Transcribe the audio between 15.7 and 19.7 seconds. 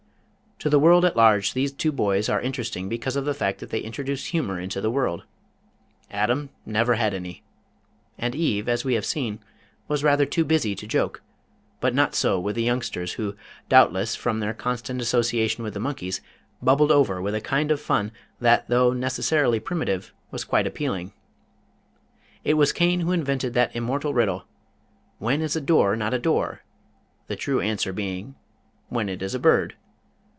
the monkeys bubbled over with a kind of fun that though necessarily